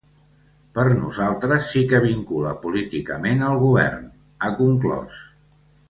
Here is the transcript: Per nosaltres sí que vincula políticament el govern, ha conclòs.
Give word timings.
Per 0.77 0.85
nosaltres 0.93 1.67
sí 1.75 1.83
que 1.93 2.01
vincula 2.07 2.55
políticament 2.65 3.45
el 3.53 3.63
govern, 3.67 4.09
ha 4.41 4.51
conclòs. 4.65 5.23